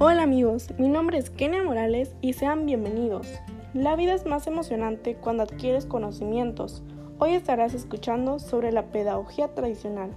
[0.00, 3.26] Hola amigos, mi nombre es Kenia Morales y sean bienvenidos.
[3.74, 6.84] La vida es más emocionante cuando adquieres conocimientos.
[7.18, 10.16] Hoy estarás escuchando sobre la pedagogía tradicional.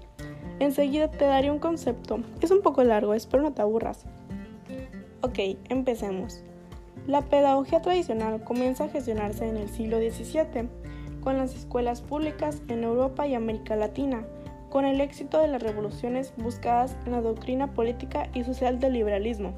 [0.60, 2.20] Enseguida te daré un concepto.
[2.42, 4.06] Es un poco largo, espero no te aburras.
[5.22, 5.40] Ok,
[5.70, 6.44] empecemos.
[7.08, 10.70] La pedagogía tradicional comienza a gestionarse en el siglo XVII
[11.24, 14.28] con las escuelas públicas en Europa y América Latina,
[14.72, 19.54] con el éxito de las revoluciones buscadas en la doctrina política y social del liberalismo.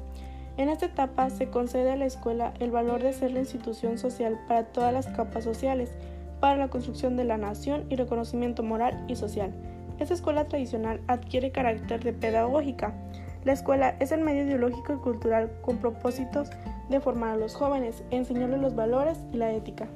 [0.56, 4.38] En esta etapa se concede a la escuela el valor de ser la institución social
[4.48, 5.92] para todas las capas sociales,
[6.40, 9.54] para la construcción de la nación y reconocimiento moral y social.
[10.00, 12.92] Esta escuela tradicional adquiere carácter de pedagógica.
[13.44, 16.50] La escuela es el medio ideológico y cultural con propósitos
[16.88, 19.86] de formar a los jóvenes, enseñarles los valores y la ética,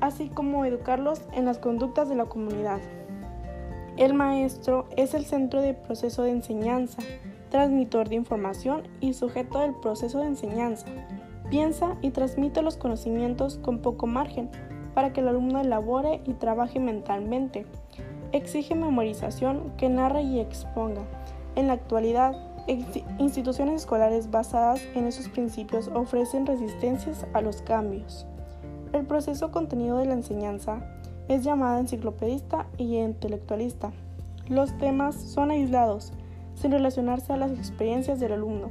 [0.00, 2.80] así como educarlos en las conductas de la comunidad.
[3.96, 7.00] El maestro es el centro del proceso de enseñanza,
[7.50, 10.86] transmitor de información y sujeto del proceso de enseñanza.
[11.48, 14.50] Piensa y transmite los conocimientos con poco margen
[14.94, 17.66] para que el alumno elabore y trabaje mentalmente
[18.32, 21.02] exige memorización que narre y exponga.
[21.54, 22.34] En la actualidad,
[23.18, 28.26] instituciones escolares basadas en esos principios ofrecen resistencias a los cambios.
[28.92, 30.84] El proceso contenido de la enseñanza
[31.28, 33.92] es llamada enciclopedista y intelectualista.
[34.48, 36.12] Los temas son aislados,
[36.54, 38.70] sin relacionarse a las experiencias del alumno.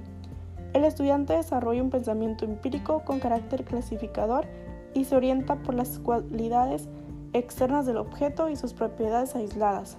[0.73, 4.45] El estudiante desarrolla un pensamiento empírico con carácter clasificador
[4.93, 6.87] y se orienta por las cualidades
[7.33, 9.97] externas del objeto y sus propiedades aisladas.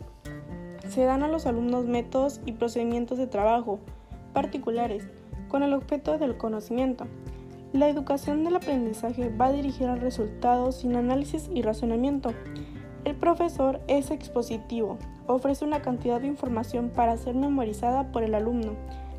[0.88, 3.78] Se dan a los alumnos métodos y procedimientos de trabajo
[4.32, 5.08] particulares
[5.48, 7.06] con el objeto del conocimiento.
[7.74, 12.32] La educación del aprendizaje va dirigida al resultado sin análisis y razonamiento.
[13.04, 18.74] El profesor es expositivo, ofrece una cantidad de información para ser memorizada por el alumno.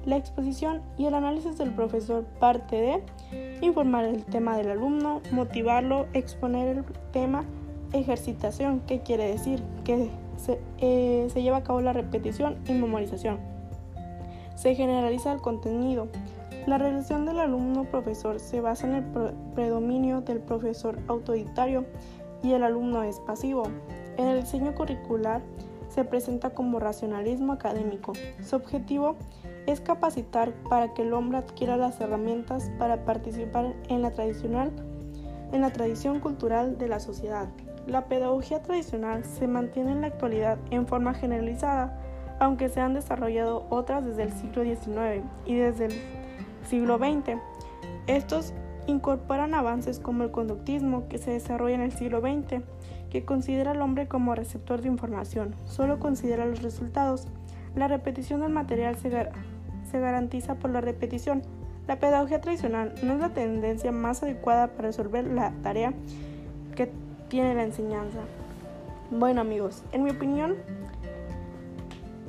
[0.05, 3.03] La exposición y el análisis del profesor parte de
[3.59, 7.43] informar el tema del alumno, motivarlo, exponer el tema,
[7.91, 9.61] ejercitación, ¿qué quiere decir?
[9.83, 10.09] Que
[10.77, 13.37] eh, se, lleva a cabo la repetición y memorización.
[14.55, 16.07] Se generaliza el contenido.
[16.65, 19.03] La relación del alumno-profesor se basa en el
[19.53, 21.85] predominio del profesor autodidactario
[22.41, 23.63] y el alumno es pasivo.
[24.17, 25.41] En el diseño curricular
[25.89, 28.13] se presenta como racionalismo académico.
[28.43, 29.15] Su objetivo
[29.67, 34.71] es capacitar para que el hombre adquiera las herramientas para participar en la tradicional
[35.51, 37.47] en la tradición cultural de la sociedad.
[37.87, 41.97] La pedagogía tradicional se mantiene en la actualidad en forma generalizada,
[42.39, 45.93] aunque se han desarrollado otras desde el siglo XIX y desde el
[46.65, 47.37] siglo XX.
[48.07, 48.53] Estos
[48.87, 52.61] incorporan avances como el conductismo que se desarrolla en el siglo XX,
[53.09, 57.27] que considera al hombre como receptor de información, solo considera los resultados.
[57.75, 59.09] La repetición del material se,
[59.89, 61.41] se garantiza por la repetición.
[61.87, 65.93] La pedagogía tradicional no es la tendencia más adecuada para resolver la tarea
[66.75, 66.91] que
[67.29, 68.19] tiene la enseñanza.
[69.11, 70.55] Bueno amigos, en mi opinión,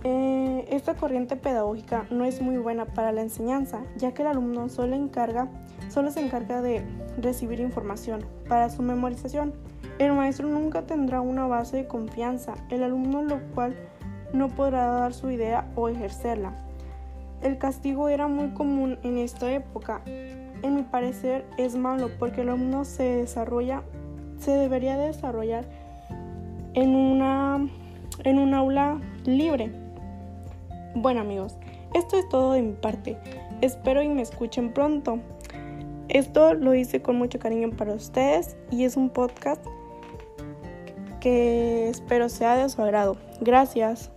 [0.08, 4.68] eh, esta corriente pedagógica no es muy buena para la enseñanza, ya que el alumno
[4.68, 5.48] solo, encarga,
[5.88, 6.84] solo se encarga de
[7.18, 9.52] recibir información para su memorización.
[9.98, 13.74] El maestro nunca tendrá una base de confianza, el alumno lo cual
[14.32, 16.52] no podrá dar su idea o ejercerla.
[17.42, 20.02] El castigo era muy común en esta época.
[20.06, 23.82] En mi parecer es malo porque el alumno se desarrolla
[24.38, 25.64] se debería desarrollar
[26.74, 27.66] en una
[28.22, 29.85] en un aula libre.
[30.98, 31.58] Bueno amigos,
[31.92, 33.18] esto es todo de mi parte.
[33.60, 35.18] Espero y me escuchen pronto.
[36.08, 39.62] Esto lo hice con mucho cariño para ustedes y es un podcast
[41.20, 43.18] que espero sea de su agrado.
[43.42, 44.10] Gracias.